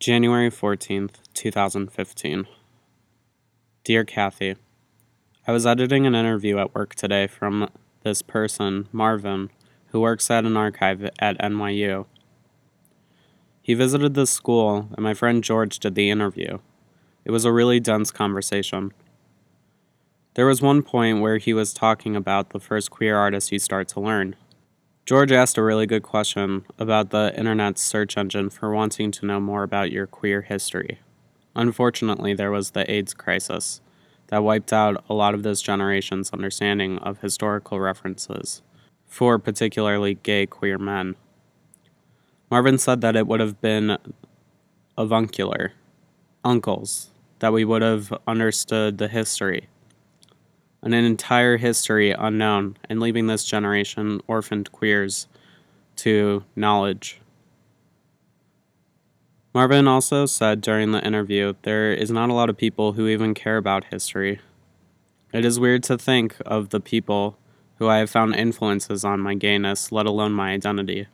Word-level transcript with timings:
January 0.00 0.48
14th, 0.48 1.16
2015. 1.34 2.46
Dear 3.84 4.02
Kathy, 4.02 4.56
I 5.46 5.52
was 5.52 5.66
editing 5.66 6.06
an 6.06 6.14
interview 6.14 6.56
at 6.56 6.74
work 6.74 6.94
today 6.94 7.26
from 7.26 7.68
this 8.02 8.22
person, 8.22 8.88
Marvin, 8.92 9.50
who 9.88 10.00
works 10.00 10.30
at 10.30 10.46
an 10.46 10.56
archive 10.56 11.04
at 11.18 11.38
NYU. 11.38 12.06
He 13.60 13.74
visited 13.74 14.14
the 14.14 14.26
school, 14.26 14.88
and 14.94 15.02
my 15.02 15.12
friend 15.12 15.44
George 15.44 15.78
did 15.78 15.96
the 15.96 16.08
interview. 16.08 16.60
It 17.26 17.30
was 17.30 17.44
a 17.44 17.52
really 17.52 17.78
dense 17.78 18.10
conversation. 18.10 18.92
There 20.32 20.46
was 20.46 20.62
one 20.62 20.82
point 20.82 21.20
where 21.20 21.36
he 21.36 21.52
was 21.52 21.74
talking 21.74 22.16
about 22.16 22.50
the 22.50 22.58
first 22.58 22.90
queer 22.90 23.18
artist 23.18 23.52
you 23.52 23.58
start 23.58 23.88
to 23.88 24.00
learn. 24.00 24.34
George 25.10 25.32
asked 25.32 25.58
a 25.58 25.62
really 25.64 25.88
good 25.88 26.04
question 26.04 26.64
about 26.78 27.10
the 27.10 27.34
internet's 27.36 27.82
search 27.82 28.16
engine 28.16 28.48
for 28.48 28.72
wanting 28.72 29.10
to 29.10 29.26
know 29.26 29.40
more 29.40 29.64
about 29.64 29.90
your 29.90 30.06
queer 30.06 30.42
history. 30.42 31.00
Unfortunately, 31.56 32.32
there 32.32 32.52
was 32.52 32.70
the 32.70 32.88
AIDS 32.88 33.12
crisis 33.12 33.80
that 34.28 34.44
wiped 34.44 34.72
out 34.72 35.02
a 35.08 35.12
lot 35.12 35.34
of 35.34 35.42
this 35.42 35.60
generation's 35.60 36.30
understanding 36.32 36.96
of 36.98 37.22
historical 37.22 37.80
references 37.80 38.62
for 39.04 39.36
particularly 39.36 40.14
gay 40.14 40.46
queer 40.46 40.78
men. 40.78 41.16
Marvin 42.48 42.78
said 42.78 43.00
that 43.00 43.16
it 43.16 43.26
would 43.26 43.40
have 43.40 43.60
been 43.60 43.98
avuncular, 44.96 45.72
uncles, 46.44 47.10
that 47.40 47.52
we 47.52 47.64
would 47.64 47.82
have 47.82 48.14
understood 48.28 48.98
the 48.98 49.08
history 49.08 49.66
an 50.82 50.94
entire 50.94 51.56
history 51.56 52.12
unknown 52.12 52.76
and 52.88 53.00
leaving 53.00 53.26
this 53.26 53.44
generation 53.44 54.20
orphaned 54.26 54.72
queers 54.72 55.28
to 55.96 56.44
knowledge. 56.56 57.20
Marvin 59.52 59.88
also 59.88 60.26
said 60.26 60.60
during 60.60 60.92
the 60.92 61.04
interview 61.04 61.54
there 61.62 61.92
is 61.92 62.10
not 62.10 62.30
a 62.30 62.32
lot 62.32 62.48
of 62.48 62.56
people 62.56 62.92
who 62.92 63.08
even 63.08 63.34
care 63.34 63.56
about 63.56 63.84
history. 63.84 64.40
It 65.32 65.44
is 65.44 65.60
weird 65.60 65.82
to 65.84 65.98
think 65.98 66.36
of 66.46 66.70
the 66.70 66.80
people 66.80 67.36
who 67.76 67.88
I 67.88 67.98
have 67.98 68.10
found 68.10 68.36
influences 68.36 69.04
on 69.04 69.20
my 69.20 69.34
gayness, 69.34 69.90
let 69.90 70.06
alone 70.06 70.32
my 70.32 70.52
identity. 70.52 71.08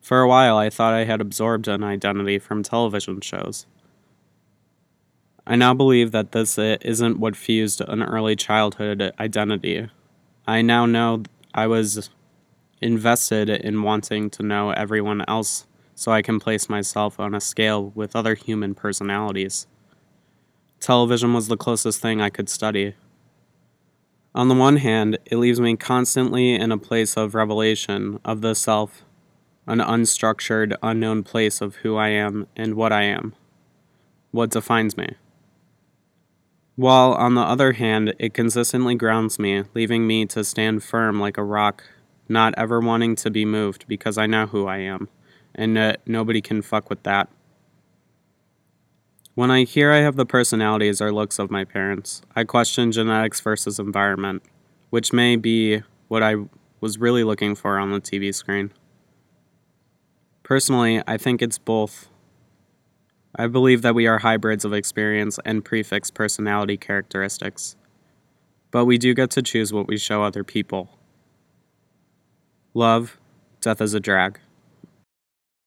For 0.00 0.20
a 0.20 0.28
while, 0.28 0.56
I 0.56 0.70
thought 0.70 0.94
I 0.94 1.04
had 1.04 1.20
absorbed 1.20 1.68
an 1.68 1.84
identity 1.84 2.38
from 2.38 2.62
television 2.62 3.20
shows. 3.20 3.66
I 5.50 5.56
now 5.56 5.74
believe 5.74 6.12
that 6.12 6.30
this 6.30 6.56
isn't 6.58 7.18
what 7.18 7.34
fused 7.34 7.80
an 7.80 8.04
early 8.04 8.36
childhood 8.36 9.12
identity. 9.18 9.90
I 10.46 10.62
now 10.62 10.86
know 10.86 11.24
I 11.52 11.66
was 11.66 12.08
invested 12.80 13.50
in 13.50 13.82
wanting 13.82 14.30
to 14.30 14.44
know 14.44 14.70
everyone 14.70 15.24
else 15.26 15.66
so 15.96 16.12
I 16.12 16.22
can 16.22 16.38
place 16.38 16.68
myself 16.68 17.18
on 17.18 17.34
a 17.34 17.40
scale 17.40 17.90
with 17.96 18.14
other 18.14 18.36
human 18.36 18.76
personalities. 18.76 19.66
Television 20.78 21.34
was 21.34 21.48
the 21.48 21.56
closest 21.56 22.00
thing 22.00 22.20
I 22.20 22.30
could 22.30 22.48
study. 22.48 22.94
On 24.36 24.46
the 24.46 24.54
one 24.54 24.76
hand, 24.76 25.18
it 25.26 25.36
leaves 25.36 25.58
me 25.58 25.74
constantly 25.74 26.54
in 26.54 26.70
a 26.70 26.78
place 26.78 27.16
of 27.16 27.34
revelation 27.34 28.20
of 28.24 28.40
the 28.40 28.54
self, 28.54 29.02
an 29.66 29.80
unstructured, 29.80 30.76
unknown 30.80 31.24
place 31.24 31.60
of 31.60 31.74
who 31.82 31.96
I 31.96 32.10
am 32.10 32.46
and 32.54 32.76
what 32.76 32.92
I 32.92 33.02
am, 33.02 33.34
what 34.30 34.50
defines 34.50 34.96
me. 34.96 35.16
While, 36.80 37.12
on 37.12 37.34
the 37.34 37.42
other 37.42 37.72
hand, 37.72 38.14
it 38.18 38.32
consistently 38.32 38.94
grounds 38.94 39.38
me, 39.38 39.64
leaving 39.74 40.06
me 40.06 40.24
to 40.24 40.42
stand 40.42 40.82
firm 40.82 41.20
like 41.20 41.36
a 41.36 41.44
rock, 41.44 41.84
not 42.26 42.54
ever 42.56 42.80
wanting 42.80 43.16
to 43.16 43.30
be 43.30 43.44
moved 43.44 43.86
because 43.86 44.16
I 44.16 44.26
know 44.26 44.46
who 44.46 44.66
I 44.66 44.78
am, 44.78 45.10
and 45.54 45.76
uh, 45.76 45.96
nobody 46.06 46.40
can 46.40 46.62
fuck 46.62 46.88
with 46.88 47.02
that. 47.02 47.28
When 49.34 49.50
I 49.50 49.64
hear 49.64 49.92
I 49.92 49.98
have 49.98 50.16
the 50.16 50.24
personalities 50.24 51.02
or 51.02 51.12
looks 51.12 51.38
of 51.38 51.50
my 51.50 51.66
parents, 51.66 52.22
I 52.34 52.44
question 52.44 52.92
genetics 52.92 53.42
versus 53.42 53.78
environment, 53.78 54.42
which 54.88 55.12
may 55.12 55.36
be 55.36 55.82
what 56.08 56.22
I 56.22 56.36
was 56.80 56.96
really 56.96 57.24
looking 57.24 57.54
for 57.54 57.78
on 57.78 57.90
the 57.90 58.00
TV 58.00 58.34
screen. 58.34 58.72
Personally, 60.42 61.02
I 61.06 61.18
think 61.18 61.42
it's 61.42 61.58
both 61.58 62.08
I 63.40 63.46
believe 63.46 63.80
that 63.80 63.94
we 63.94 64.06
are 64.06 64.18
hybrids 64.18 64.66
of 64.66 64.74
experience 64.74 65.38
and 65.46 65.64
prefix 65.64 66.10
personality 66.10 66.76
characteristics. 66.76 67.74
But 68.70 68.84
we 68.84 68.98
do 68.98 69.14
get 69.14 69.30
to 69.30 69.40
choose 69.40 69.72
what 69.72 69.86
we 69.86 69.96
show 69.96 70.22
other 70.22 70.44
people. 70.44 70.90
Love, 72.74 73.18
death 73.62 73.80
is 73.80 73.94
a 73.94 73.98
drag. 73.98 74.40